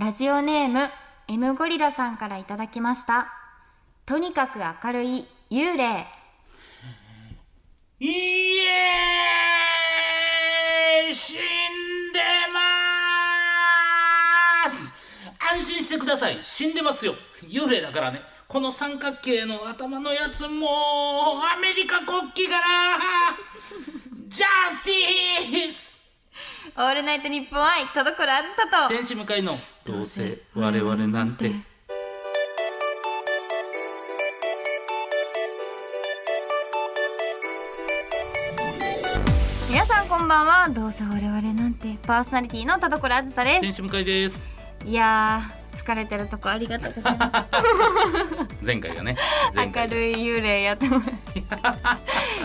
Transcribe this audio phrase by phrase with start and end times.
[0.00, 0.88] ラジオネーム
[1.28, 3.34] M ゴリラさんからいただきました。
[4.06, 6.06] とにかく明るい幽霊。
[7.98, 11.14] イエーイ！
[11.14, 11.36] 死ん
[12.14, 12.20] で
[14.64, 14.94] ます！
[15.52, 16.38] 安心してください。
[16.40, 17.14] 死んでますよ。
[17.42, 18.22] 幽霊だからね。
[18.48, 23.36] この三角形の頭のやつもアメリカ国旗から。
[24.28, 25.99] ジャスティス
[26.76, 28.94] オールナイトニッポン愛、田所あずさと。
[28.94, 31.52] 天使向かいのどうせ我々なんて
[39.70, 40.68] 皆さんこんばんは。
[40.68, 41.96] どうせ我々なんて。
[42.02, 44.48] パーソナリティの田所あずさで天使向かいですす。
[44.84, 47.46] いやー、疲れてるとこありがとうございま
[48.62, 49.16] 前回がね
[49.54, 51.06] 明るい幽霊やってます。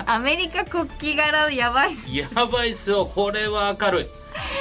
[0.06, 1.92] アメリカ国旗柄やばい。
[2.16, 3.06] やばいっすよ。
[3.06, 4.06] これは明るい。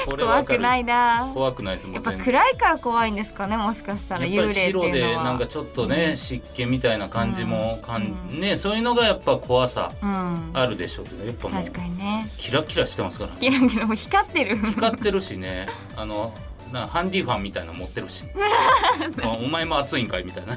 [0.09, 1.31] 怖くないな。
[1.35, 4.25] 怖くないですもやっぱ暗いから怖いんですかねもしかしたら。
[4.25, 10.51] 幽霊っていう白でのはなんかちょっとね、湿気みたいな感じもかん、うんねそういうのがやっぱ怖さうん。
[10.53, 12.29] あるでしょうけどやっぱもう確かにね。
[12.39, 13.33] キラキラしてますから。
[13.33, 14.57] キラキラもう光ってる。
[14.57, 15.69] 光ってるしね。
[15.97, 16.33] あの
[16.73, 18.25] なハンディファンみたいなの持ってるし。
[19.23, 20.57] あお前も暑いんかいみたいな。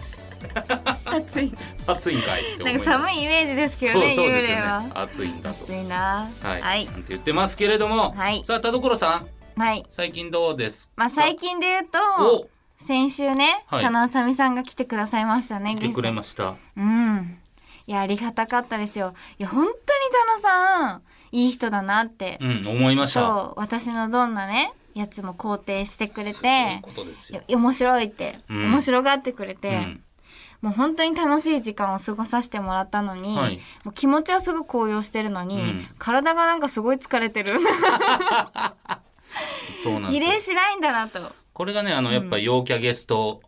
[1.06, 1.54] 暑い。
[1.88, 4.62] 暑いんかいって思ないんか寒いイメージですけどそうね幽そうですよね。
[4.62, 4.84] 霊は。
[4.96, 5.64] 暑いんだと。
[5.64, 6.28] 暑いな。
[6.44, 6.86] はい、はい。
[6.86, 8.44] なんて言ってますけれども、はい。
[8.46, 9.24] さあ田所さ
[9.58, 9.60] ん。
[9.60, 9.86] はい。
[9.90, 10.94] 最近どうですか？
[10.98, 11.88] まあ最近で言う
[12.24, 12.38] お。
[12.40, 12.50] と
[12.86, 13.84] 先週ねはい。
[13.84, 17.40] 田中あさみさんが来てくださいましたね来てくれまししたうん。
[17.88, 19.14] いやありがたかったですよ。
[19.40, 19.76] いや本当に
[20.42, 22.38] 田中さんいい人だなって。
[22.42, 23.22] うん思いました。
[23.22, 26.82] そう私のどんなねやつも肯定してくれて
[27.48, 28.72] 面白いって、うん。
[28.72, 30.04] 面白がってくれて、うん。
[30.62, 33.60] もう本当に楽しい時間を過ごさせてもらったのに、はい。
[33.84, 35.86] もう気持ちはすごく高揚してるのに、うん。
[36.00, 37.60] 体がなんかすごい疲れてる。
[39.84, 40.28] そうなんですよ。
[40.28, 41.20] 比例しないんだなと。
[41.54, 43.42] これがねあのやっぱ陽キャゲスト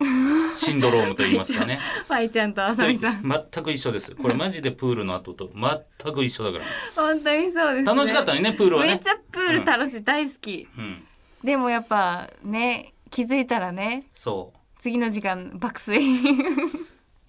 [0.56, 1.78] シンドロームと言いますかね。
[2.08, 3.22] ファイちゃんとあさみさん。
[3.22, 4.16] 全く一緒です。
[4.16, 6.64] これマジでプールの後と全く一緒だから。
[6.96, 8.90] 本当にそうです、ね、楽しかったねプールはね。
[8.90, 10.68] めっちゃプール楽しい、大好き。
[10.76, 11.06] うん
[11.42, 16.02] でもやっぱね気づいたらねそ次の時間爆睡。
[16.02, 16.10] う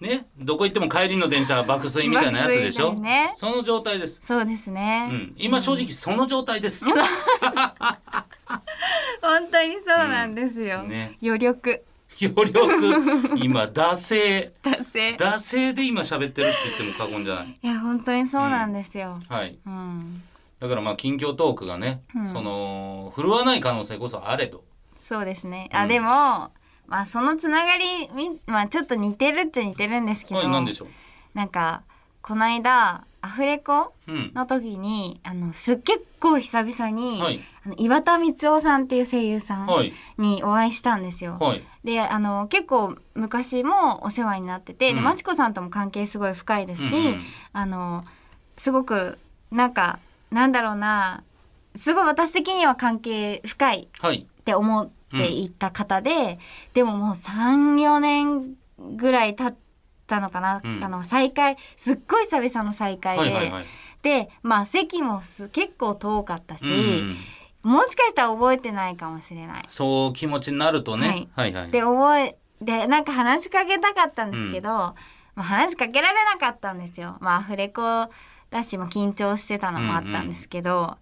[0.02, 3.34] ねどこ行っても帰りの電車が爆睡みたいなやつでしょ、爆睡だよね。
[3.36, 4.20] その状態です。
[4.24, 5.34] そうですね、うん。
[5.38, 6.86] 今正直その状態です、
[9.22, 10.88] 本当にそうなんですよ、うん。
[10.88, 11.16] ね。
[11.22, 11.84] 余力。
[12.20, 13.36] 余力。
[13.36, 14.52] 今惰性。
[14.62, 17.58] 達成惰性で今喋ってるって言っても過言じゃない。
[17.62, 19.58] いや本当にそうなんですよ、はい。
[19.66, 20.22] うん
[20.62, 22.28] だからまあ近況トークがね、うん。
[22.28, 24.62] その振るわない可能性こそあれと。
[24.96, 25.68] そうですね。
[25.72, 25.88] あ、うん。
[25.88, 26.52] でも、ま
[27.00, 30.88] あそのつながりみ、まあちょっと似てるっちゃ似てるんですけど、はい何でしょう？
[31.34, 31.82] なんか、
[32.20, 34.30] この間、アフレコうん。
[34.34, 37.40] の時に、あの、すっ結構久々に、はい。
[37.64, 39.92] あの岩田光夫さんっていう声優さんはい。
[40.18, 41.38] にお会いしたんですよ。
[41.40, 41.62] はい。
[41.82, 45.04] で、あの、結構昔もお世話になってて、で、うん。
[45.04, 47.26] まちこさんとも関係すごい深いですし、うんうん。
[47.52, 48.04] あの、
[48.58, 49.18] すごく、
[49.50, 49.98] なんか、
[50.32, 51.24] なんだろうな、
[51.76, 54.26] すごい私的には関係深いはい。
[54.40, 56.38] って思っていた方で、
[56.74, 58.54] でももう34年
[58.96, 59.56] ぐらい経っ
[60.06, 60.82] たのかな、うん。
[60.82, 63.66] あの再会すっごい久々の再会で、はいはいはい。
[64.02, 67.16] でまあ席もす結構遠かったし、うん。
[67.62, 69.64] もしかしたら覚えてないかもしれない。
[69.68, 74.96] そう気持ちになるとね、はい、はいで覚えでなんか話しかけたかったんですけど、ま
[75.36, 77.16] あ、話しかけられなかったんですよ。
[77.20, 78.10] まあアフレコ
[78.52, 80.98] だしも緊張してたのもあったんですけど、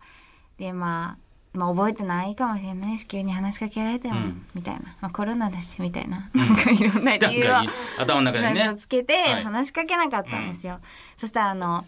[0.57, 4.47] でまあまあ覚えてないかもしれないし急に話しかけられても、うん。
[4.55, 6.31] みたいな、まあ、コロナだしみたいな。
[6.33, 7.57] なんかいろんな理由を
[7.99, 8.73] 頭の中にね。
[8.79, 9.43] つけてはい。
[9.43, 10.79] 話しかけなかったんですよ。
[11.17, 11.85] そしたらあの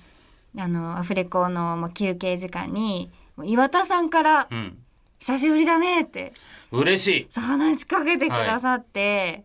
[0.59, 3.13] あのアフレコのまあ休憩時間に
[3.43, 4.79] 岩田さんからうん
[5.21, 6.33] 「久しぶりだね」って。
[6.73, 7.41] 嬉しい。
[7.41, 9.45] 話しかけてくださって。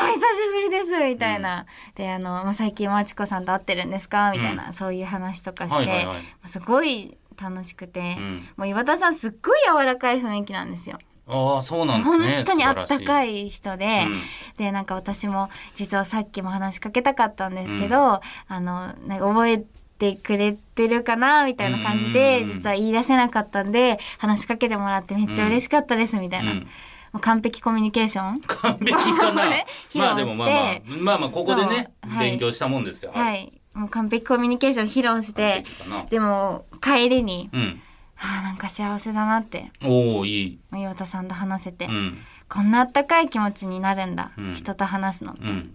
[0.00, 0.20] あ久し
[0.52, 4.30] ぶりですみたいな、であの、まあ、最近まちこさんと会ってるんですか？
[4.32, 6.48] みたいな、そういう話とかして、はいはいはい。
[6.48, 8.48] すごい楽しくて、うん。
[8.56, 10.98] もう岩田さんすっごい柔らかい雰囲気なんですよ。
[11.28, 12.34] ああそうなんですね。
[12.36, 14.20] 本当にあったかいい人で、うん。
[14.58, 19.64] でなんか私も実はさっきも話しかけたかったんですけど、あのなんか覚え
[19.98, 22.48] てくれてるかなみたいな感じで、うん。
[22.48, 26.68] 実は言い出せなかったんで話しかけてもらってめっちゃ嬉しかったですみたいな、うん
[27.18, 28.40] 完璧コミュニケーション？
[28.40, 29.48] 完璧かな？
[29.50, 32.30] ねまあでもまあまあまあまあここでね、はい。
[32.30, 33.12] 勉強したもんですよ。
[33.14, 33.52] はい。
[33.74, 35.64] もう完璧コミュニケーション披露して
[36.08, 37.80] でも帰りにうん。
[38.18, 39.70] あーなんか幸せだなって。
[39.84, 40.58] おおいい。
[40.74, 42.18] 岩田さんと話せて、うん。
[42.48, 44.54] こんなあったかい気持ちになるんだ、うん。
[44.54, 45.74] 人と話すのって、うん。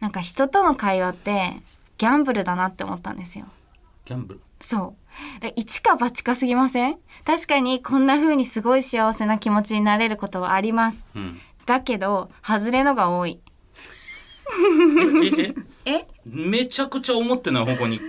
[0.00, 1.56] なんか人との会話って
[1.98, 3.46] ギャンブルだなって思ったんですよ。
[4.06, 4.40] ギャンブル？
[4.62, 4.82] そう。
[4.82, 5.07] だ
[5.56, 6.98] 一か八かすぎません？
[7.24, 11.06] 確かにこんな風にすごい幸せな気持ちになれることはあります。
[11.14, 11.40] うん。
[11.66, 13.40] だけど外れのが多い。
[15.24, 15.54] え
[15.84, 16.06] ええ？
[16.24, 17.66] めちゃくちゃ思ってない？
[17.66, 18.00] 方向に。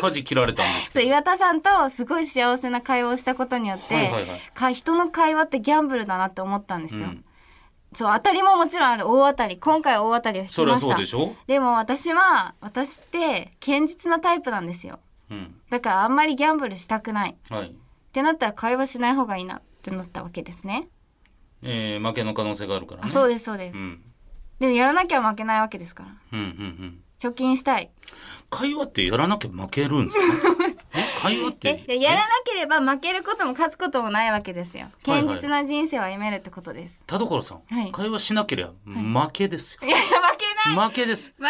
[0.00, 4.40] 舵切られたんですそう岩田さんとすごい幸せな会話をしたことによって、はいはいはい。
[4.54, 7.24] か人の会話ってギャンブルだなって思ったんですよ、うん。
[7.94, 9.08] そう当たりももちろんある。
[9.08, 9.56] 大当たり。
[9.56, 10.80] 今回は大当たりを引きました。
[10.80, 11.34] そうでしょ？
[11.46, 15.00] でも私は私って堅実なタイプなんですよ
[15.34, 15.54] うん。
[15.70, 17.32] だからあんまりギャンブルしたくない。
[17.32, 17.74] っはい。
[18.12, 20.88] てなったら会話しない方がいいなってなったわけですね。
[21.62, 23.06] えー負けの可能性があるからね。
[23.06, 24.02] あそうですそうです、うん。
[24.60, 26.10] でやらなきゃ負けないわけですから。
[26.32, 26.50] うんうんう
[26.86, 27.00] ん。
[27.18, 27.90] 貯金したい。
[28.50, 30.26] 会話ってやらなきゃ負けるんですか？
[30.94, 34.88] え会話っえてでやらなければ負けることも勝つこともないわけですよ。
[35.06, 35.36] はいはい。
[35.38, 37.90] 堅実な人生を歩めるってことです、田所さん、はい。
[37.92, 40.44] 会話しなければ負けですよ、い、やいや負け
[40.74, 41.32] 負けです。
[41.36, 41.44] 負け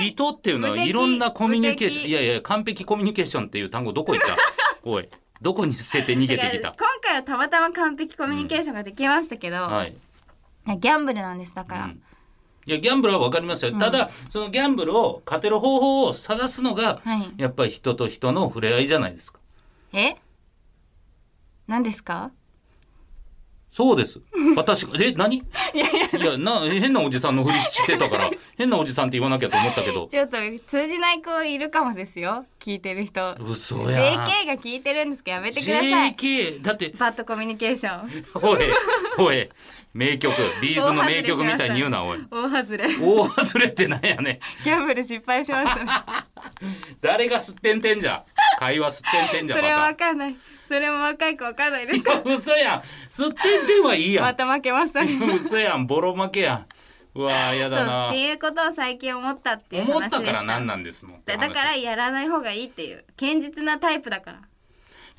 [0.00, 0.10] ない。
[0.10, 2.06] 人っていうのはいろんなコミュニケーション。
[2.06, 4.36] いやいや完璧コミュニケーションっていう単語どこ行った？
[4.88, 5.08] おい。
[5.42, 6.70] どこに捨てて逃げてきた？
[6.72, 9.94] 今回はたまたま完璧コミュニケーションができましたけど、はい、い
[10.70, 12.02] やギャンブルなんですだから、うん。
[12.66, 17.30] いやギャンブルは分かりますよ、ただそのギャンブルを勝てる方法を探すのが、はい。
[17.36, 19.38] やっぱり人と人の触れ合いじゃないですか。
[19.92, 20.16] え？
[21.66, 22.30] 何ですか？
[23.70, 24.20] そうです
[24.56, 25.36] 私え何？
[25.36, 25.42] い
[25.78, 30.08] やな変なおじさんのふりしてたから 変なおじさんって言わなきゃと思ったけど。
[30.10, 30.36] ちょっと
[30.68, 32.46] 通じない子いるかもですよ。
[32.60, 33.34] 聞いてる人。
[33.40, 34.26] 嘘 JK やが
[34.56, 36.14] 聞いてるんですけどやめてください。
[36.14, 38.64] JK だってバッドコミュニケーションおい
[39.18, 39.48] おい
[39.92, 42.18] 名曲ビーズの名曲みたいに言うなおい。
[42.30, 42.84] 大外れ。
[43.00, 43.66] 大外れ。
[43.68, 44.64] ってなんやねん。
[44.64, 45.90] ギャンブル失敗しましたね。
[47.00, 48.22] 誰がすってんてんじゃ？
[48.58, 50.34] 会話すってんてんじゃそれはまわかんない。
[50.66, 52.82] それも若い子わかんないですたいや嘘やん。
[53.10, 55.10] すってんてんはいいやんまた負けましたね。
[55.44, 56.66] 嘘やんボロ負けやん。
[57.16, 58.08] うわーやだな。
[58.08, 61.40] っていうことを最近思ったっていう思ったから何なんですのって話。
[61.40, 64.40] だだからやらない方がいいっていう堅実なタイプだから。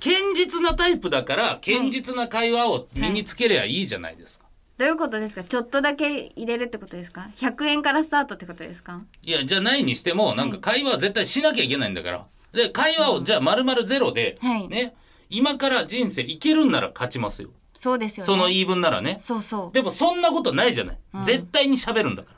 [0.04, 4.46] 堅実なタイプだから堅実な会話を身につけりゃいいじゃないですか、
[4.78, 5.46] どういうことですか？
[5.46, 9.02] ちょっとだけ入れるってことですか？100円からスタートってことですか？
[9.24, 12.26] いやじゃないにしてもなんか会話は絶対しなきゃいけないんだから。
[12.52, 14.68] で会話をじゃあ丸々ゼロで、はい。
[14.68, 14.96] ね
[15.30, 18.26] 今から人生いけるんなら勝ちますよそうですよね。
[18.26, 19.18] その言い分ならね。
[19.20, 19.72] そうそう。
[19.74, 22.34] でもそんなことないじゃない、絶対に喋るんだか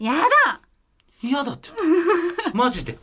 [0.00, 0.06] ら。
[0.06, 0.12] や
[0.46, 0.60] だ。
[1.20, 1.70] 嫌だって
[2.54, 2.98] マジで。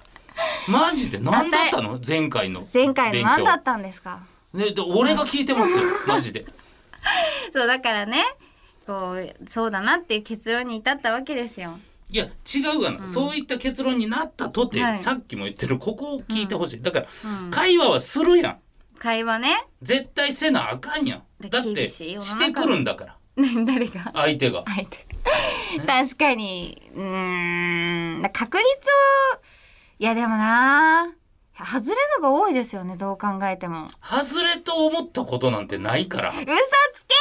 [0.68, 1.20] マジで。
[1.20, 2.00] 何だったの？
[2.06, 2.66] 前回の。
[2.74, 3.30] 前回の勉強。
[3.30, 4.20] 何だったんですか？
[4.54, 5.84] ね、で俺が聞いてますよ。
[6.08, 6.46] マジで。
[7.52, 8.24] そうだからね
[8.88, 11.78] こうそうだなっていう結論に至ったわけですよ。
[12.10, 12.30] いや違
[12.78, 15.00] うがな、そういった結論になったとて、はい。
[15.00, 17.52] さっきも言ってるここを聞いてほしい、だから、うん。
[17.52, 18.60] 会話はするやん
[19.00, 19.68] 会話ね。
[19.82, 23.18] 絶対せなあかんやだって厳してくるんだから。
[23.38, 24.12] ね 誰が？
[24.14, 24.64] 相手が。
[24.66, 25.06] 相手。
[25.86, 26.82] 確かに。
[26.96, 28.22] うーん。
[28.22, 29.42] だ確率を。
[30.00, 31.14] いやでもな。
[31.58, 32.98] 外れのが多いですよね。
[32.98, 33.90] どう考えても。
[34.02, 36.32] 外れと思ったことなんてないから。
[36.32, 36.46] 嘘つ
[37.08, 37.16] け！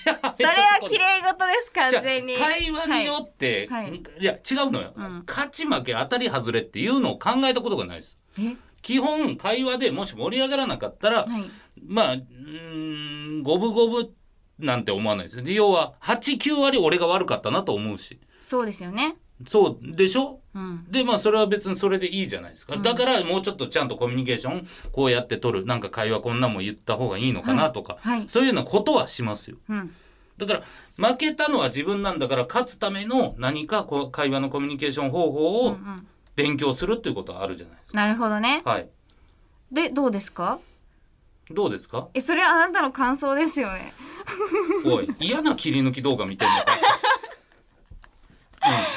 [0.10, 2.36] それは綺麗事です完全に。
[2.36, 3.84] 会話によって、はい。
[3.84, 3.96] はい。
[3.96, 5.24] い、や違うのよ、うん。
[5.26, 8.18] 勝ち負け当たり外れっていうのを考えたことがないです。
[8.40, 8.56] え？
[8.82, 11.44] 基本会話でもし盛り上がらなかったら、はい。
[11.86, 14.10] まあうーん五分五分
[14.58, 18.20] なんて思わないですで要は89割俺が悪かったなと思うし。
[18.42, 19.16] そうですよね。
[19.46, 20.40] そうでしょ？
[20.54, 20.84] うん。
[20.90, 25.66] でまあそれは別にそれでいいじゃないですか、だからもうちょっとちゃんとコミュニケーションこうやって取る。
[25.66, 28.28] なんか会話こんなもん言った方がいいのかなとか、はいはい。
[28.28, 29.56] そういうようなことはしますよ。
[29.70, 29.94] うん。
[30.36, 30.54] だか
[30.98, 36.06] ら負けたのは自分なんだから勝つための何かこう会話のコミュニケーション方法をうんうん
[36.36, 38.62] 勉強するっていうことはあるじゃないですか、なるほどね。
[38.64, 38.88] はい。
[39.72, 40.58] でどうですか？
[41.50, 42.08] どうですか？
[42.14, 43.92] えそれはあなたの感想ですよね。
[44.84, 46.64] おい嫌な切り抜き動画見てんのか、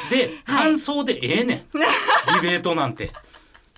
[0.06, 3.12] うん、で感想でええねん、ディベートなんて。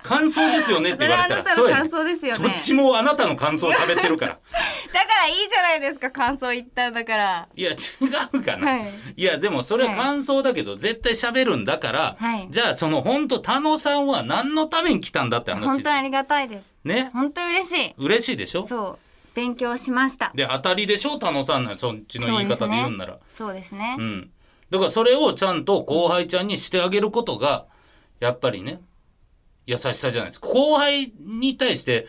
[0.02, 1.44] 感想ですよねって言われたら。
[1.52, 2.48] それはあなたの感想ですよね。
[2.50, 4.38] そっちもあなたの感想を喋ってるから。
[4.94, 5.26] だから
[5.80, 7.48] ないですか感想言ったんだから。
[7.54, 7.74] いや違
[8.32, 8.90] うかな、はい。
[9.16, 12.48] い、やでもそれは感想だけど、絶対喋るんだから、はい。
[12.50, 16.64] じゃあその本当田野さんは何のために来たんだって話本当にありがたいです。
[16.84, 17.10] ね？
[17.12, 17.94] 本当に嬉しい。
[17.98, 18.66] 嬉しいでしょ？
[18.66, 18.98] そう。
[19.34, 20.32] 勉強しました。
[20.34, 21.18] で当たりでしょ？
[21.18, 23.18] 田野さんならそっちの言い方で言うんなら。
[23.30, 23.96] そうですね。
[23.98, 24.30] うん。
[24.70, 27.66] だからそれをちゃんと後輩ちゃんにしてあげることが
[28.18, 28.80] やっぱりね
[29.66, 30.40] 優しさじゃないです。
[30.40, 32.08] か後輩に対して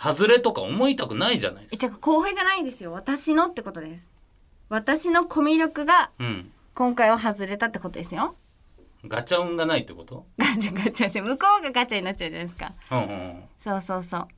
[0.00, 1.76] 外れとか思いたくないじゃないですか。
[1.76, 2.92] えじゃあ後輩じゃないですよ。
[2.92, 4.08] 私のってことです。
[4.68, 6.52] 私のコミュ力がうん。
[6.74, 8.36] 今回は外れたってことですよ。
[9.04, 10.26] ガチャ運がないってこと？
[10.38, 12.72] ガチャガチャして向こうがガチャになっちゃうじゃないですか。
[12.92, 13.42] うんうんうん。
[13.58, 14.28] そうそうそう。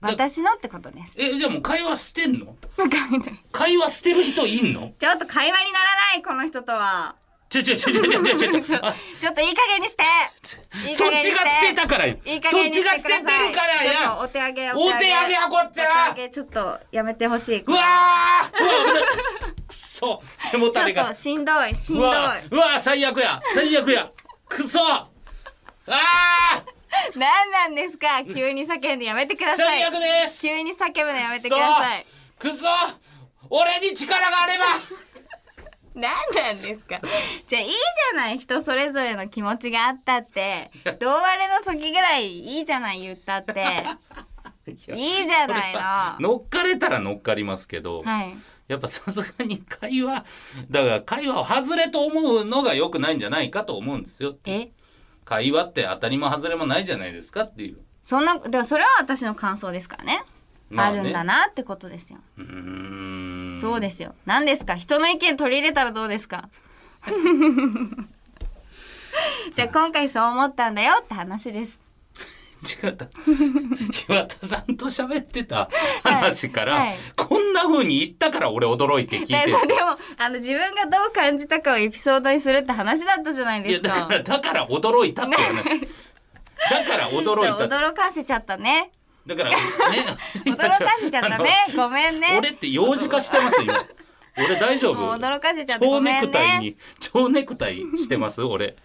[0.00, 1.12] 私のってことです。
[1.16, 2.56] えじゃあもう会話捨てんの？
[2.76, 4.92] なんかみたいな会話捨てる人いんの？
[4.98, 5.84] ちょっと会話になら
[6.14, 7.14] ないこの人とは
[7.48, 8.78] ちょちょちょちょちょちょちょ。
[9.20, 10.02] ちょっといい加減にして。
[10.94, 12.16] そっちが捨てたからよ。
[12.24, 14.18] いい加そっちが捨ててるからや。
[14.18, 17.82] お手上げお手上げやこっちお手は上げちょっとやめてほしいうわ
[18.52, 20.26] くっそう。
[20.50, 21.06] 背もたれが。
[21.06, 22.10] としんどいしんどい。
[22.50, 23.40] うわ最悪や。
[23.54, 24.10] 最悪や。
[24.48, 24.80] くそ。
[24.84, 27.18] あー。
[27.18, 28.24] 何なんですか？
[28.24, 29.66] 急に叫んでやめてください。
[29.82, 30.42] 最悪です。
[30.42, 32.06] 急に叫ぶのやめてください。
[32.38, 32.66] くそ。
[33.48, 34.64] 俺に力があれば
[35.96, 37.00] 何なんですか？
[37.48, 40.70] じゃあいいじゃない人それぞれの気持ちがあったって。
[41.00, 43.64] 胴割れの時ぐらいいいじゃない言ったって。
[44.68, 46.30] いいじゃないの。
[46.30, 48.36] 乗っかれたら乗っかりますけど、はい。
[48.68, 50.24] やっぱさすがに会話
[50.70, 54.70] だから会話を外れと思うのが良くないんじゃないかと思うんですよえ？
[55.24, 57.78] 会話って当たりも外れもないじゃないですかっていう。
[58.02, 60.24] そんなだからそれは私の感想ですからね,、
[60.76, 62.44] あ、るんだなってことですよ、うー
[63.58, 63.58] ん。
[63.60, 64.14] そうですよ。
[64.26, 64.74] 何ですか？
[64.76, 66.48] 人の意見取り入れたらどうですか？
[69.54, 71.78] じゃあ今回そう思ったんだよって話です。
[72.84, 73.06] 違った。
[74.08, 75.68] 岩田さんと喋ってた
[76.02, 76.88] 話から、はい。
[76.88, 79.58] はいこんな風に言ったから俺驚いて聞いてでも
[80.18, 83.88] あの自分がどう感じたかをエピソードにするって話だったじゃないいですか。
[83.88, 85.80] やだからだから驚いたって話。
[86.70, 88.90] だから驚いた驚かせちゃったね
[89.26, 89.56] だからね。
[90.46, 91.50] 驚かせちゃったね。
[91.74, 92.36] ごめんね。
[92.38, 93.74] 俺って幼児化してますよ。
[94.38, 95.12] 俺大丈夫。
[95.14, 98.42] 驚かせちゃって蝶ごめんネクタイねに蝶ネクタイしてます？
[98.42, 98.76] 俺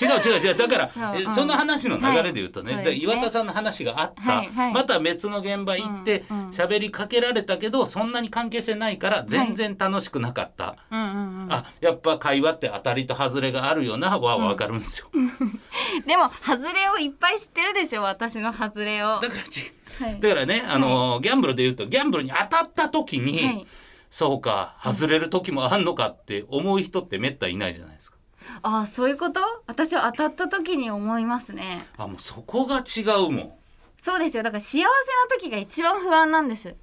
[0.00, 0.54] 違う違う違う。
[0.56, 4.72] だからんえその話の流れで言うとね,、岩田さんの話があった、はいはい。
[4.72, 6.48] また別の現場行ってうんうん。
[6.50, 11.52] 喋、りかけられたけどそんなに関係性ないから全然楽しくなかった、うんうんうん。
[11.52, 15.10] あやっぱ会話って当たりと外れがあるよなは分かるんですよ、
[16.06, 19.20] でも外れをいっぱい知ってるでしょ私の外れを。
[19.20, 20.20] だからちはい。
[20.20, 23.66] だからねあの、ギャンブルで言うとギャンブルに当たった時に、はい。
[24.10, 28.18] そうか外れる時もあんのかって思う人ってめったいないじゃないですか
[28.62, 29.40] ああそういうこと？
[29.66, 31.86] 私は当たった時に思いますね。
[31.96, 33.52] あもうそこが違うもん。
[34.00, 34.42] そうですよ。
[34.42, 34.88] だから幸せな
[35.30, 36.74] 時が一番不安なんです。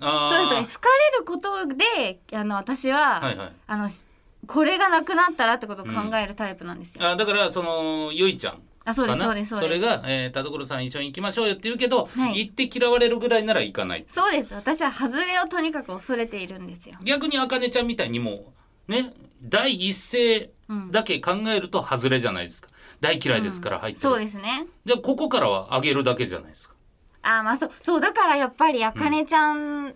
[0.00, 0.72] あそうです。
[0.72, 3.52] ー好かれることであの私は、はいはい。
[3.66, 4.04] あのし
[4.46, 9.72] これがなくなったらってことを考えるタイプなんですよ、あだからそのゆいちゃんあそうですそうですそうです。
[9.74, 12.38] れが、えー田所さん一緒に行きましょうよって言うけど、はい。
[12.46, 14.04] 行って嫌われるぐらいなら行かない。
[14.08, 14.52] そうです。
[14.54, 16.96] 私は外れをとにかく恐れているんですよ。
[17.04, 18.44] 逆にあかねちゃんみたいにもう
[18.92, 20.50] ね第一声
[20.90, 22.68] だけ考えると外れじゃないですか。
[23.00, 24.68] 大嫌いですから入ってる、そうですね。
[24.84, 26.74] じゃあここからは上げるだけじゃないですか。
[27.22, 29.94] あまあそうそうだからやっぱりあかねちゃん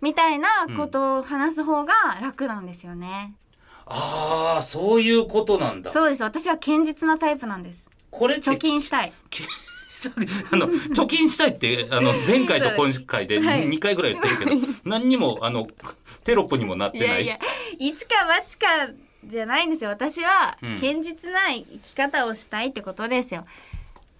[0.00, 3.34] みたいなことを話す方が楽なんですよね、
[3.86, 5.92] ああそういうことなんだ。
[5.92, 6.22] そうです。
[6.22, 7.88] 私は堅実なタイプなんです。
[8.10, 9.12] これ貯金したい。
[9.30, 9.44] け
[10.50, 13.68] あの貯金したいってあの 前回と今回ではい。
[13.68, 14.50] 2回ぐらい言ってるけど、
[14.84, 15.68] 何にもあの
[16.24, 17.08] テロップにもなってない。
[17.08, 17.38] いやいや
[17.78, 18.66] 一か八か
[19.24, 19.90] じゃないんですよ。
[19.90, 20.80] 私はうん。
[20.80, 23.46] 堅実な生き方をしたいってことですよ。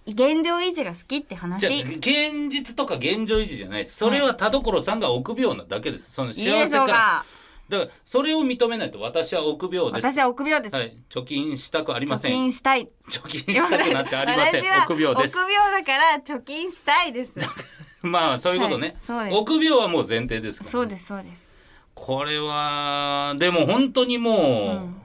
[0.05, 3.79] 現状維持が好きってじゃあ話現実とか現状維持じゃない。
[3.79, 6.11] ですそれは田所さんが臆病なだけです。
[6.11, 6.87] その幸せから。
[6.87, 7.25] か
[7.69, 10.05] だからそれを認めないと私は臆病です。
[10.05, 10.93] 私は臆病です、はい。
[11.09, 12.31] 貯金したくありま貯せん。
[12.31, 12.89] 金したい。
[13.09, 14.63] 貯金したくなってありません。
[14.65, 15.37] 私は臆病です。
[15.37, 17.33] 臆病だから貯金したいです。
[18.01, 19.33] まあそういうことね、はい。
[19.33, 21.49] 臆病はもう前提ですからそうですそうです。
[21.93, 24.95] これはでも本当にもう、うん。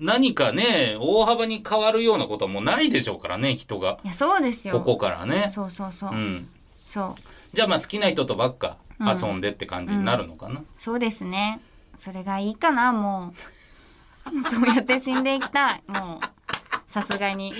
[0.00, 3.98] 何かね大幅に変わるようなことはもうないでしょうからね人が。
[4.04, 4.74] いやそうですよ。
[4.74, 5.50] ここからね。
[5.52, 6.48] そうそうそう、うん。
[6.76, 7.14] そう。
[7.52, 11.60] じゃあまあ好きな人とばっかうん遊んでって感じになるのかな、そうですね
[11.98, 14.50] それがいいかなもう。
[14.50, 15.82] そうやって死んでいきたい。
[15.86, 17.54] もうさすがに。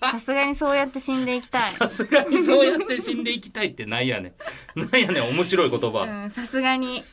[0.00, 1.66] さすがにそうやって死んでいきたい。
[1.66, 4.34] さすがにそうやって死んでいきたいってなんやね
[4.74, 4.80] ん。
[4.80, 7.04] なんやねん面白い言葉、うんさすがに。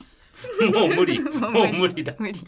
[0.74, 1.20] もう無理。
[1.20, 2.04] もう無理。
[2.04, 2.14] だ。
[2.18, 2.44] 無理。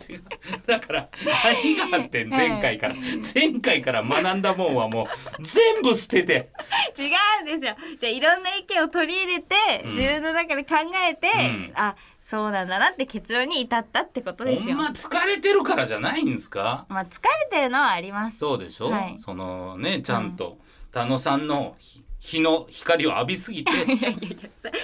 [0.67, 1.09] だから
[1.43, 2.29] 何があってん。
[2.29, 2.95] 前回から。
[3.33, 5.07] 前回から学んだもんはも
[5.39, 6.51] う全部捨てて。
[6.97, 7.77] 違うんですよ。
[7.99, 9.55] じゃあいろんな意見を取り入れて、
[9.85, 9.89] うん。
[9.91, 10.75] 自分の中で考
[11.09, 11.71] えて、うん。
[11.75, 14.75] あそうなんだなって結論に至ったってことですよ。
[14.75, 16.87] ほんま疲れてるからじゃないんですか？
[16.89, 18.39] まあ疲れてるのはあります。
[18.39, 19.19] そうでしょ、はい。
[19.19, 20.57] そのねちゃんと、
[20.91, 23.71] 田野さんの日日の光を浴びすぎて。
[23.71, 24.17] いやいやいや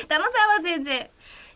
[0.07, 1.09] 田野さんは全然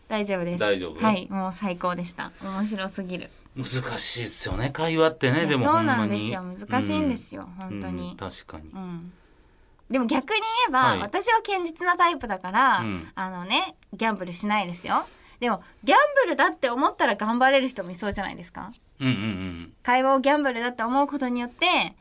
[0.08, 0.58] 大丈夫です。
[0.58, 1.00] 大丈夫？
[1.00, 2.32] はいもう最高でした。
[2.42, 3.30] 面白すぎる。
[3.56, 6.42] 難しいっすよね会話ってねでもそうなんですよ。
[6.42, 8.68] 難しいんですよ、本当うんに、確かに。
[8.70, 9.12] うん。
[9.88, 10.98] でも逆に言えば、はい。
[10.98, 13.08] 私は堅実なタイプだから、うん。
[13.14, 15.06] あのねギャンブルしないですよ
[15.40, 18.72] でもギャンブルだって思ったら頑張れる人もいそうじゃないですか？
[19.00, 19.72] うんうんうん。
[19.82, 21.94] 会話をギャンブルだって思うことによって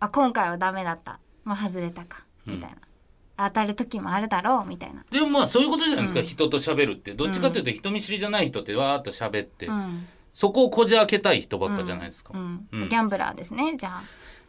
[0.00, 1.18] あ今回はダメだった。
[1.44, 2.24] もう外れたか。
[2.46, 2.76] みたいな、
[3.48, 6.26] 当たる時もあるだろうみたいな、でもまあそういうことじゃないですか、うん。
[6.26, 7.12] 人と喋るって。
[7.12, 10.06] どっちかというと人見知りじゃない人ってわーっと喋って、うん。
[10.32, 12.68] そこをこじ開けたい人ばっかじゃないですか、うん。
[12.70, 12.88] うん。
[12.88, 14.02] ギャンブラーですねじゃあ。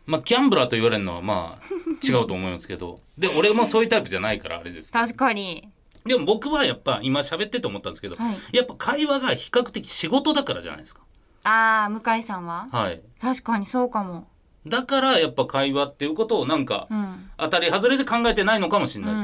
[0.05, 2.99] まあギャンブラーと言われるのはまあ違うと思いますけど。
[3.17, 5.69] で俺もそういうタイプじゃないからあれです確かに
[6.07, 8.37] でも僕はやっぱ今喋ってて思ったんですけど、はい。
[8.51, 11.01] やっぱ会話が比較的仕事だからじゃないですか。
[11.43, 12.67] ああ向井さんは？
[12.71, 13.01] はい。
[13.21, 14.27] 確かにそうかも。
[14.65, 17.29] だからやっぱ会話っていうことをなんかうん。
[17.37, 19.21] 当たり外れで考えてないのかもしれうんないで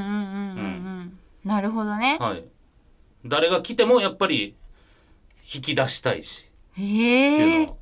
[1.44, 2.16] す、なるほどね。
[2.20, 2.44] はい。
[3.26, 4.54] 誰が来てもやっぱり
[5.54, 6.48] 引き出したいし。
[6.78, 7.72] へえ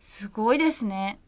[0.00, 1.18] すごいですね。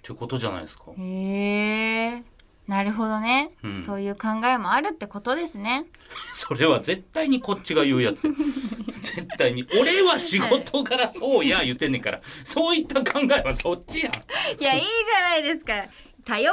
[0.00, 0.86] ってことじゃないですか。
[0.98, 2.24] へえ
[2.72, 3.82] なるほどね、うん。
[3.84, 5.84] そういう考えもあるってことですね。
[6.32, 8.28] それは絶対にこっちが言うやつ。
[8.28, 8.32] よ
[9.02, 9.66] 絶対に。
[9.78, 12.20] 俺は仕事からそうや言ってんねんから。
[12.44, 14.08] そういった考えはそっちや。
[14.08, 14.12] ん
[14.58, 15.84] いやいいじゃないですか。
[16.24, 16.50] 多様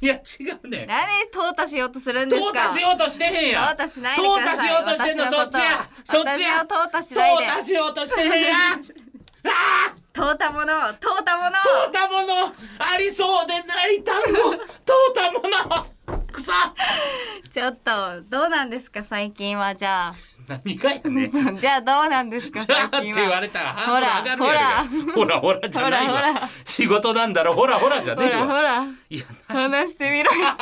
[0.00, 0.18] いや違
[0.62, 3.64] うね性なんで淘汰しようとするんです淘か汰しようとしてへんやん。
[3.76, 4.68] 淘汰しないでください。
[4.70, 5.90] 淘汰しようとしてんのそっちや。
[6.04, 6.66] そっちや。
[6.68, 7.46] 淘汰しないで。
[7.46, 9.08] 淘汰しようとしてへんやん。
[10.18, 14.50] 淘汰もの淘汰もの淘汰物ありそうでない単語
[16.48, 20.14] 物くそちょっとどうなんですか最近はじゃ
[20.46, 26.14] 何がやね じゃあどうなんですか じゃあって言わはれたらハードル上がるやろほほらほらじゃないわ。
[26.14, 26.48] ほらほら。
[26.64, 27.54] 仕事なんだろ。
[27.54, 28.40] ほらほらじゃほねえわ。
[28.40, 28.84] らほら。
[29.10, 30.48] いや話してみろよ。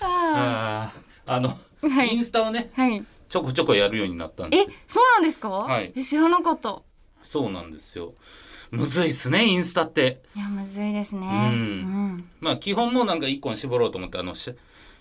[0.00, 1.32] あー。
[1.32, 2.08] あの、はい。
[2.08, 3.04] インスタをねはい。
[3.28, 5.92] ちょこちょこやるようになったんでえそうなんですか、はい。
[5.96, 6.82] え知らなかった。
[7.22, 8.14] そうなんですよ
[8.74, 10.22] むずいっすねインスタって。
[10.36, 11.26] いやむずいですね。
[11.26, 12.24] うん。
[12.40, 14.54] まあ基本もなんか一個に絞ろうと思ってあのし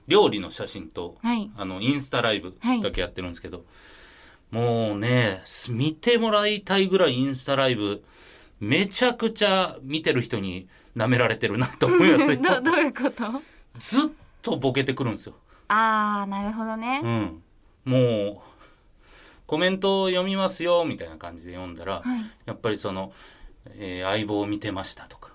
[0.07, 1.49] 料理の写真と、はい。
[1.57, 3.65] あのインスタライブだけやってるんですけど、
[4.51, 8.03] もうねす見てもらいたいぐらいインスタライブ
[8.59, 12.37] めちゃくちゃ見てる人に舐められてるなと思いますよ。
[12.43, 13.25] どどういうこと？
[13.79, 14.09] ずっ
[14.41, 15.35] とボケてくるんですよ。
[15.69, 17.43] ああなるほどね、うん、
[17.85, 18.53] もう
[19.47, 22.21] コメントを読みますよみたいな感じで読んだら、はい。
[22.45, 23.11] やっぱりその、
[23.67, 25.31] えー相棒を見てましたとか。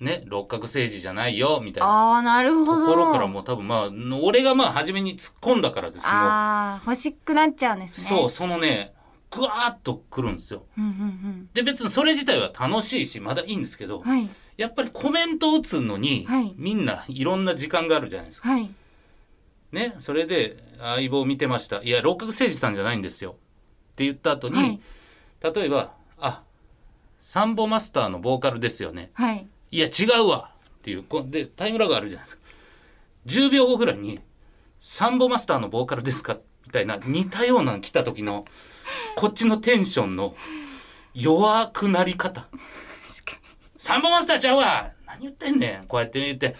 [0.00, 1.88] ね六角政治じゃないよみたいな。
[1.88, 2.86] ああなるほど。
[2.86, 3.90] ところからもう多分まあ
[4.22, 8.18] 俺がまあ初めに突っ込んだからですああ欲しくなっちゃうんですね。
[8.18, 8.94] そうそのね
[9.30, 10.64] ぐわーっとくるんですよ。
[10.78, 14.28] うんうんで別にそれ自体は楽しいしまだいいんですけど、うんはい。
[14.56, 16.54] やっぱりコメントを打つのに、はい。
[16.56, 18.50] みんないろんな時間があるじゃないですか。
[18.50, 18.70] はい。
[19.72, 21.82] ね、それで相棒見てました。
[21.82, 23.36] いや、六角誠治さんじゃないんですよ。
[23.92, 24.80] って言った後に、はい。
[25.54, 26.42] 例えば、あ、
[27.20, 29.10] サンボマスターのボーカルですよね。
[29.14, 29.46] はい。
[29.70, 30.50] いや、違うわ。
[30.78, 32.42] っていう、こで、タイムラグあるじゃないですか。
[33.26, 34.18] 10秒後ぐらいに、
[34.80, 36.38] サンボマスターのボーカルですか？
[36.66, 38.46] みたいな似たようなの来た時の、
[39.16, 40.34] こっちのテンションの
[41.14, 42.48] 弱くなり方。
[43.76, 44.92] サンボマスターちゃうわ。
[45.06, 45.86] 何言ってんねん。
[45.86, 46.56] こうやって言って、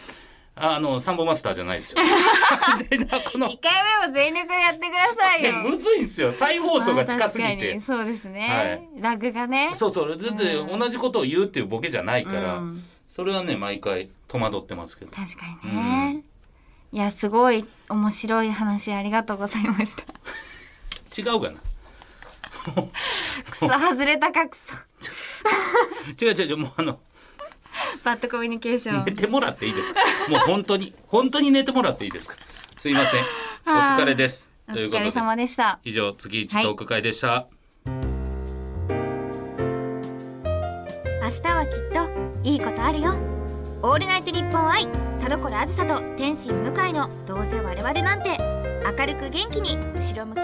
[0.57, 2.03] ああの、サンボマスターじゃないですよ。
[2.91, 3.49] でなこの。
[3.49, 5.53] 一回目も全力でやってくださいよ。
[5.53, 6.33] ねむずいんですよ。
[6.33, 9.71] 再放送が近すぎまあそうですね、ラグがね。
[9.75, 10.09] そうそう。
[10.09, 10.79] だってうん。
[10.79, 12.85] 同じことを言うっていうボケじゃないから、うん。
[13.09, 15.11] それはね毎回戸惑ってますけど。
[15.13, 16.25] 確かにね、
[16.93, 20.03] いやすごい面白い話ありがとうございました。
[21.17, 21.61] 違うかな。
[23.51, 24.75] クソ外れたかクソ
[26.21, 26.57] 違う違う違う。
[26.59, 27.01] もうあの
[28.05, 29.05] バッドコミュニケーション。
[29.05, 30.01] 寝てもらっていいですか？
[30.31, 32.37] もう本当に本当に寝てもらっていいですか？
[32.79, 33.25] すいません。
[33.67, 34.49] おはあ疲れです。
[34.69, 35.81] お疲れ様でした。
[35.85, 37.47] 以上月一トーク会でした、
[37.85, 37.93] 明
[41.29, 43.15] 日はきっといいことあるよ。
[43.83, 44.87] オールナイトニッポン愛
[45.21, 48.37] 田所あずさと天心向井のどうせ我々なんて
[48.99, 50.41] 明るく元気に後ろ向き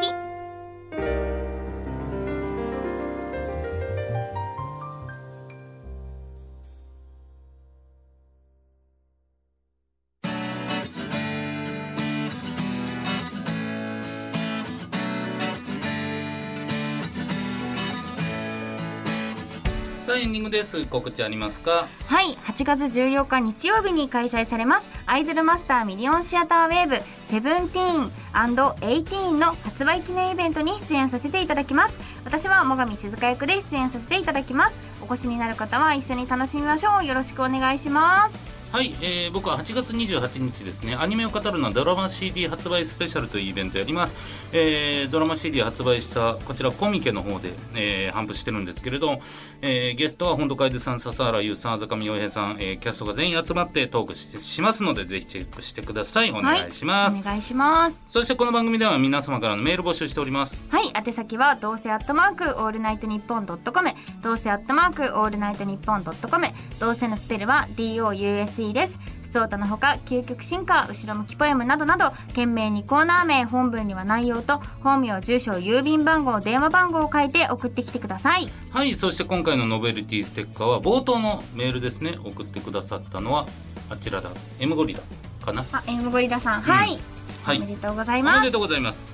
[20.06, 20.86] さあエンディングです。
[20.86, 21.88] 告知ありますか？
[22.06, 22.36] はい。
[22.44, 24.88] 8月14日日曜日に開催されます。
[25.04, 27.04] アイドルマスターミリオンシアターウェーブ。
[27.26, 31.98] セブンティーン &18 の発売記念イベントに出演させていただきます。
[32.24, 34.76] 私は最上静香役で出演させていただきます。
[35.02, 37.04] お越しになる方は一緒に楽しみましょう。
[37.04, 38.55] よろしくお願いします。
[38.76, 40.94] はい、えー僕は8月28日ですね。
[40.94, 44.14] アニメを語るのドラマ CD 発売スペシャルというイベントやります、
[44.52, 49.22] えードラマ CD 発売したこちらコミケの方で、えー頒布してるんですけれど、
[49.62, 56.30] えーゲストは本渡楓さん笹原優さん阿座上洋平さん、えーキャストが全員集まってトークししますのでぜひチェックしてください。
[56.30, 58.04] お願いします、お願いします。
[58.10, 60.66] そしてこの番組では皆様からのメール募集しております。
[60.68, 63.94] はい宛先はどうせアットマークオールナイトニッポンドットコム。
[64.22, 66.48] どうせアットマークオールナイトニッポンドットコム。
[66.78, 68.98] どうせのスペルは DOUSE です。
[69.22, 78.48] 普通歌のほか究極進化後ろ向きポエムなどなど件名にコーナー名本文には内容と本名住所郵便番号電話番号を書いて送ってきてください。
[78.70, 82.18] はいそして今回のノベルティステッカーは冒頭のメールですね。
[82.24, 83.46] 送ってくださったのは
[83.90, 85.00] あちらだ M ゴリラ
[85.44, 85.64] かな。
[85.72, 86.98] あエムゴリラさん、はい。
[87.44, 87.58] はい。
[87.58, 89.12] おめでとうございおまめですとうございます。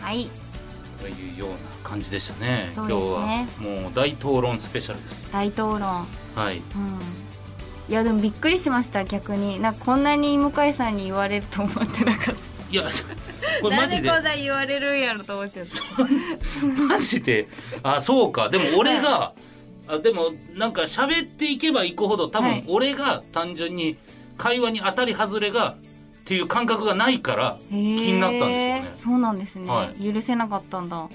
[0.00, 0.28] はい。
[1.00, 6.06] というような感じでしたねそう今日はもう大討論スペシャルです大討論は
[6.52, 7.25] いうん
[7.88, 9.60] いやでもびっくりしました逆に。
[9.60, 12.34] なんかこんなに向井さんに言われると思ってなかっ
[12.70, 12.82] いや
[13.62, 14.08] こたれマジで。
[14.08, 16.04] なんでこんな言われるんやろと思っちゃった。
[16.82, 17.48] マジで。
[17.82, 18.48] あそうか。
[18.50, 19.34] でも俺が、
[19.88, 22.62] あでもなんか喋っていけばいくほど多はい。
[22.62, 23.96] 分俺が単純に
[24.36, 25.76] 会話に当たり外れがっ
[26.24, 28.90] ていう感覚がないから気になったんでしょうね。
[28.96, 30.12] そうなんですね、はい。
[30.12, 31.06] 許せなかったんだ。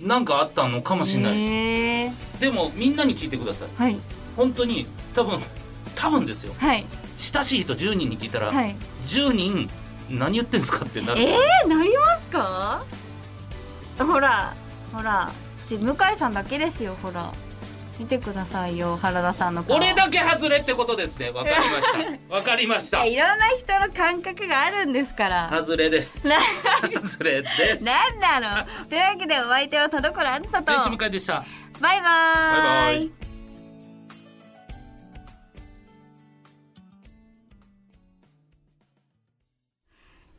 [0.00, 3.68] なんかあったのかもしれないです、でもみんなに聞いてください。
[3.82, 3.96] はい。
[4.36, 5.40] 本当に多分
[5.94, 6.54] 多分ですよ。
[6.58, 6.86] はい。
[7.18, 8.74] 親しい人10人に聞いたら、はい。
[9.06, 9.70] 10人
[10.10, 11.20] 何言ってんすかってなる。
[11.20, 12.84] えー、なりますか？
[14.04, 14.54] ほら
[14.92, 15.30] ほら
[15.68, 17.32] ち向井さんだけですよほら。
[17.96, 19.76] 見てくださいよ原田さんの顔。
[19.76, 21.30] 俺だけ外れってことですね。
[21.30, 22.34] わかりました。
[22.34, 23.04] わかりました。
[23.04, 25.48] いろんな人の感覚があるんですから。
[25.52, 26.26] 外れです。
[26.26, 26.38] な
[26.90, 27.84] 外れです。
[27.84, 28.66] なんなの？
[28.88, 30.72] というわけでお相手は田所あずさと。
[30.72, 31.44] 天使向井でした。
[31.80, 32.96] バイバーイ。
[32.96, 33.23] バイバイ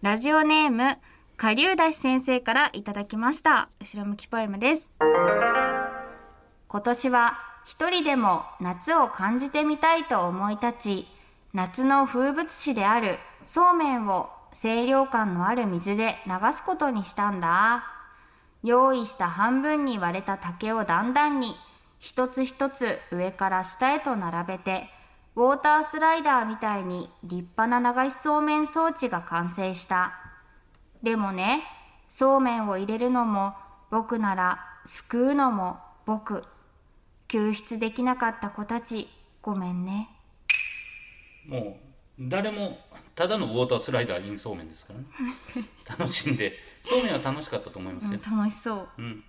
[0.05, 0.99] ラジオネーム
[1.35, 3.69] 下流だし先生からいただきました。
[3.79, 4.91] 後ろ向きポエムです。
[6.67, 10.73] 今年は一人でも夏を感じてみたいと思い立
[11.05, 11.07] ち
[11.53, 14.29] 夏の風物詩であるそうめんを
[14.61, 17.83] 清涼感のある水で流すことにしたんだ。
[18.61, 21.55] 用意した半分に割れた竹を段々に
[21.97, 24.87] 一つ一つ上から下へと並べて
[25.35, 30.13] ウォータースライダーみたいに立派な流しそうめん装置が完成した。
[31.03, 31.63] でもね
[32.07, 33.53] そうめんを入れるのも
[33.91, 36.43] 僕ならすくうのも僕。
[37.27, 39.09] 救出できなかった子たち
[39.41, 40.09] ごめんね。
[41.47, 41.79] も
[42.19, 42.77] う誰も
[43.15, 45.05] ただのウォータースライダーインそうめんですからね。
[45.87, 46.53] 楽しんで。
[46.83, 48.89] そうめんは楽しかったと思いますよ、楽しそう。
[48.99, 49.23] うん